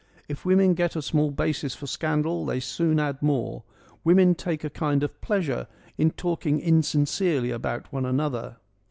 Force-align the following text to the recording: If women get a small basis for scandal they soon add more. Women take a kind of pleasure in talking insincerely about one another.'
If 0.27 0.45
women 0.45 0.73
get 0.73 0.95
a 0.95 1.01
small 1.03 1.29
basis 1.29 1.75
for 1.75 1.85
scandal 1.85 2.43
they 2.43 2.59
soon 2.59 2.99
add 2.99 3.21
more. 3.21 3.61
Women 4.03 4.33
take 4.33 4.63
a 4.63 4.69
kind 4.71 5.03
of 5.03 5.21
pleasure 5.21 5.67
in 5.95 6.09
talking 6.09 6.59
insincerely 6.59 7.51
about 7.51 7.93
one 7.93 8.07
another.' 8.07 8.57